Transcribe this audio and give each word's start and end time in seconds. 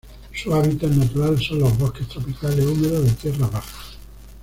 Su 0.33 0.51
hábitat 0.55 0.89
natural 0.93 1.39
son 1.39 1.59
los 1.59 1.77
bosques 1.77 2.07
tropicales 2.07 2.65
húmedo 2.65 3.03
de 3.03 3.11
tierras 3.11 3.51
bajas. 3.51 3.97